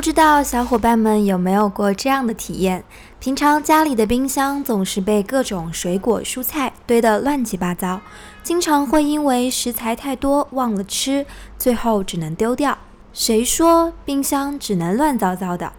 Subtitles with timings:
[0.00, 2.82] 不知道小伙伴们有没有过这样的体验？
[3.18, 8.00] 平常家里的冰箱总是被各种水果、蔬菜堆得乱七八糟，
[8.42, 11.26] 经常会因为食材太多忘了吃，
[11.58, 12.78] 最后只能丢掉。
[13.12, 15.74] 谁说冰箱只能乱糟糟的？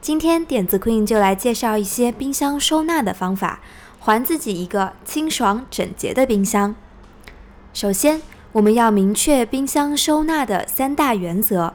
[0.00, 3.60] 今天点子 Queen 就来介绍一些冰箱收纳的方法，
[4.00, 6.74] 还自己一个清爽整洁的冰箱。
[7.74, 8.22] 首先，
[8.52, 11.74] 我们要明确冰箱收纳的三大原则：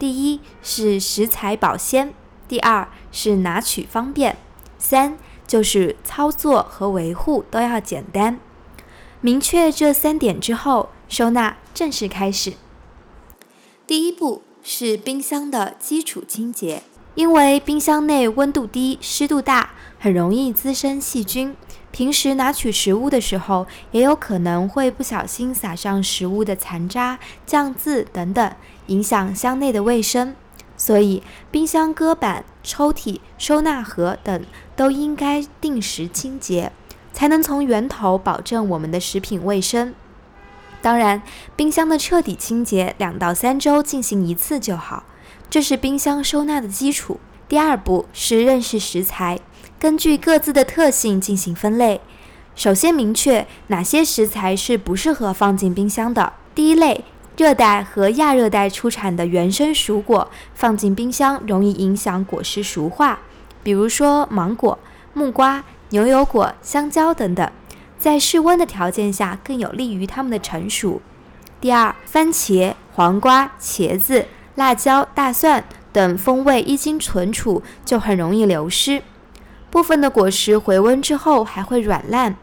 [0.00, 2.14] 第一是食材保鲜，
[2.48, 4.38] 第二是拿取方便，
[4.78, 8.40] 三就是操作和维护都要简单。
[9.20, 12.54] 明确这三点之后，收纳正式开始。
[13.86, 16.82] 第一步是冰箱的基础清洁，
[17.14, 21.54] 因为冰箱内温度低、湿度大，很容易滋生细菌。
[21.92, 28.54] 平时拿取食物的时候，也有可能会不小心撒上食物的残渣、酱渍等等，
[28.90, 30.36] 影响箱内的卫生。
[30.76, 36.72] 所以，冰箱搁板、抽屉、收纳盒等都应该定时清洁，
[37.12, 39.94] 才能从源头保证我们的食品卫生。
[40.80, 41.20] 当然，
[41.54, 45.04] 冰箱的彻底清洁两到三周进行一次就好，
[45.50, 47.20] 这是冰箱收纳的基础。
[47.46, 49.38] 第二步是认识食材，
[49.78, 52.00] 根据各自的特性进行分类。
[52.56, 56.32] 首先明确哪些食材是不适合放进冰箱的。
[56.54, 57.04] 第一类，
[57.40, 63.18] 热带和亚热带出产的原生熟果放进冰箱容易影响果实熟化，
[63.62, 64.78] 比如说芒果、
[65.14, 67.50] 木瓜、牛油果、香蕉等等。
[67.98, 71.00] 在室温的条件下，更有利于它们的成熟。
[71.62, 74.26] 第二，番茄、黄瓜、茄子、
[74.56, 75.64] 辣椒、大蒜
[75.94, 79.02] 等风味一经存储就很容易流失，
[79.70, 82.36] 部分的果实回温之后还会软烂，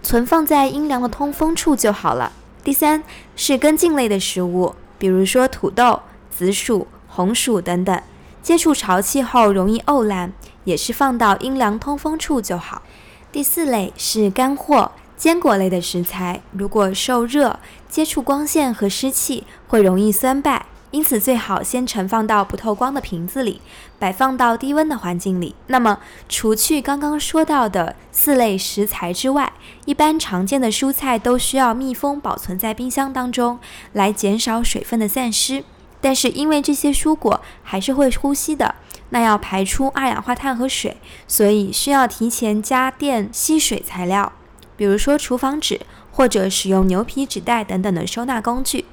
[0.00, 2.30] 存放在阴凉的通风处就好了。
[2.64, 3.04] 第三
[3.36, 6.00] 是根茎类的食物，比如说土豆、
[6.30, 8.02] 紫薯、红薯等等，
[8.42, 10.32] 接触潮气后容易沤烂，
[10.64, 12.82] 也是放到阴凉通风处就好。
[13.30, 14.92] 第四类是干货。
[15.16, 23.60] 坚果类的食材，如果受热、接触光线和湿气，会容易酸败，因此最好先盛放到不透光的瓶子里，
[23.98, 25.56] 摆放到低温的环境里。
[25.66, 29.52] 那么，除去刚刚说到的四类食材之外，
[29.86, 33.58] 一般常见的蔬菜都需要密封保存在冰箱当中，
[33.92, 35.64] 来减少水分的散失。
[36.00, 38.76] 但是，因为这些蔬果还是会呼吸的，
[39.08, 44.32] 那要排出二氧化碳和水，所以需要提前加垫吸水材料。
[44.76, 45.80] 比如说厨房纸，
[46.12, 48.84] 或者使用牛皮纸袋等等的收纳工具。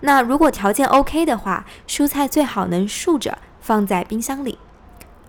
[0.00, 4.58] 那如果条件 OK 的话，蔬菜最好能竖着放在冰箱里，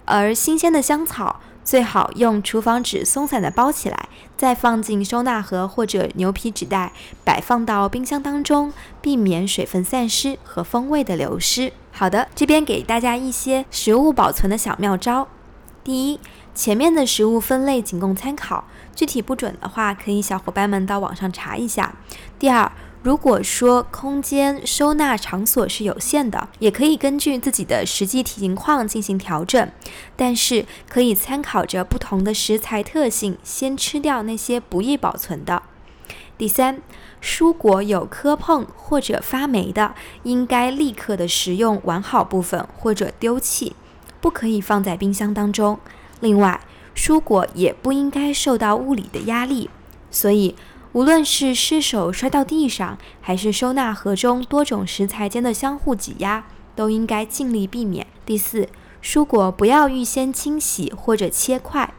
[0.05, 6.93] 而新鲜的香草最好用厨房纸松散的包起来，再放进收纳盒或者牛皮纸袋，
[7.23, 11.73] 摆放到冰箱当中，避免水分散失和风味的流失。
[11.91, 15.27] 好的，这边给大家一些食物保存的小妙招。
[15.83, 16.19] 第一，
[16.53, 18.65] 前面的食物分类仅供参考。
[18.95, 21.95] 具体不准的话，可以小伙伴们到网上查一下。
[22.37, 22.69] 第二，
[23.01, 29.71] 如果说空间收纳场所是有限的，也可以根据自己的实际情况进行调整，
[30.17, 35.63] 但是可以参考着不同的食材特性，先吃掉那些不易保存的。
[36.37, 36.81] 第三，
[37.21, 43.75] 蔬果有磕碰或者发霉的，应该立刻的食用完好部分或者丢弃，
[44.19, 45.79] 不可以放在冰箱当中。
[46.19, 46.59] 另外，
[46.93, 49.69] 蔬果也不应该受到物理的压力，
[50.11, 50.55] 所以
[50.91, 56.45] 无论是失手摔到地上，还是收纳盒中多种食材间的相互挤压，
[56.75, 58.07] 都应该尽力避免。
[58.25, 58.67] 第四，
[59.03, 61.93] 蔬果不要预先清洗或者切块，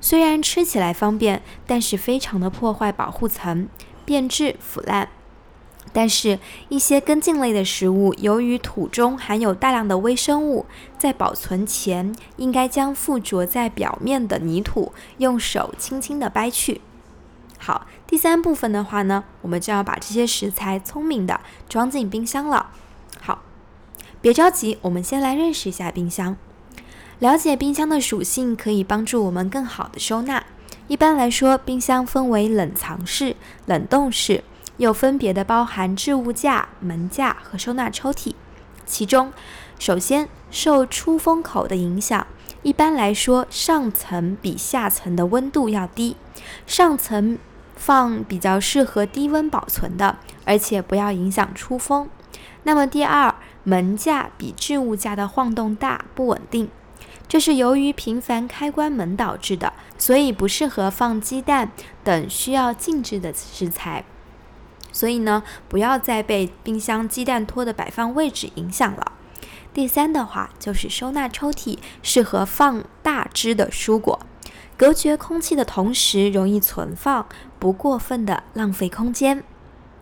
[0.00, 3.68] 虽然吃起来方便，但是非常的破坏保护层，
[4.04, 5.08] 变质腐烂。
[5.92, 10.66] 但是，一些根茎类的食物，由于土中含有大量的微生物，
[10.98, 16.80] 在保存前应该将附着在表面的泥土用手轻轻地掰去。
[17.58, 22.70] 好，第三部分的话呢，我们就要把这些食材聪明的装进冰箱了。
[23.20, 23.42] 好，
[24.20, 26.36] 别着急，我们先来认识一下冰箱。
[27.18, 30.44] 了解冰箱的属性，可以帮助我们更好的收纳。
[30.88, 33.36] 一般来说，冰箱分为冷藏室、
[33.66, 34.44] 冷冻室。
[34.78, 38.34] 又分别的包含置物架、门架和收纳抽屉。
[38.84, 39.32] 其中，
[39.78, 42.26] 首先受出风口的影响，
[42.66, 46.16] 一般来说，上层比下层的温度要低。
[46.66, 47.38] 上层
[47.76, 52.08] 放比较适合低温保存的，而且不要影响出风。
[52.64, 53.32] 那么第二，
[53.62, 56.68] 门架比置物架的晃动大、不稳定，
[57.28, 61.70] 这是由于频繁开关门导致的，所以不适合放鸡蛋
[62.02, 64.04] 等需要静置的食材。
[64.90, 69.12] 所以呢，不要再被冰箱鸡蛋托的摆放位置影响了。
[69.76, 74.18] 第三的话就是收纳抽屉适合放大只的蔬果，
[74.74, 77.26] 隔绝空气的同时容易存放，
[77.58, 79.44] 不过分的浪费空间。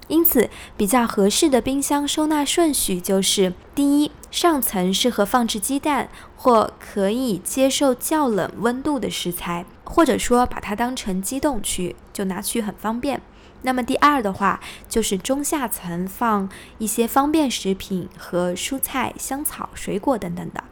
[0.06, 13.20] 因此，比较合适的冰箱收纳顺序就是：第一，上层适合放置鸡蛋或可以接受较冷温度的食材，或者说把它当成机动区，就拿取很方便。
[13.64, 20.62] 那么第二的话，就是中下层放一些方便食品和蔬菜、香草、水果等等的。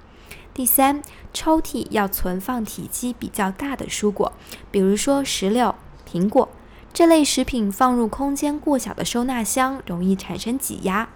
[0.55, 1.03] 第三，
[1.33, 4.33] 抽屉要存放体积比较大的蔬果，
[4.71, 5.75] 比如说石榴、
[6.07, 6.49] 苹果。
[6.93, 11.09] 这类食品放入空间过小的收纳箱，容易产生挤压。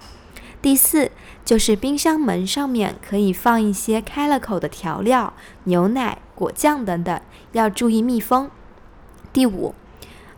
[0.62, 1.11] 第四，
[1.44, 5.34] 就是冰箱门上面可以放一些开了口的调料、
[5.64, 7.20] 牛奶、果酱等等，
[7.52, 8.50] 要注意密封。
[9.34, 9.75] 第五，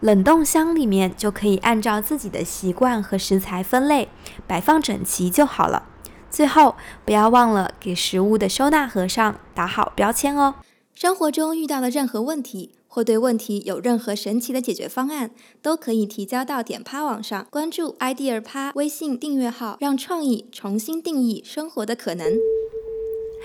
[0.00, 4.08] 冷冻箱里面就可以按照自己的习惯和食材分类，
[4.46, 5.84] 摆放整齐就好了。
[6.30, 10.54] 最后，不要忘了给食物的收纳盒上打好标签哦。
[10.94, 12.72] 生活中遇到的任何问题。
[12.90, 15.30] 或对问题有任何神奇的解决方案，
[15.60, 22.32] 都可以提交到点趴网上，关注 idea 趴微信订阅号，让创意重新定义生活的可能。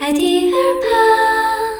[0.01, 1.72] idea 趴。